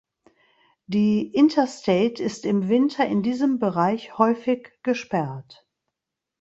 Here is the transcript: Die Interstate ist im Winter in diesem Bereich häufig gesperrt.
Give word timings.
Die 0.87 1.27
Interstate 1.31 2.23
ist 2.23 2.43
im 2.47 2.69
Winter 2.69 3.05
in 3.05 3.21
diesem 3.21 3.59
Bereich 3.59 4.17
häufig 4.17 4.71
gesperrt. 4.81 5.67